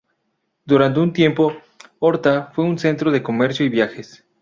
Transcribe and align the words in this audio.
Durante 0.65 0.99
un 0.99 1.13
tiempo, 1.13 1.53
Horta 1.99 2.49
fue 2.55 2.63
un 2.65 2.79
centro 2.79 3.11
de 3.11 3.21
comercio 3.21 3.67
y 3.67 3.69
viajes. 3.69 4.25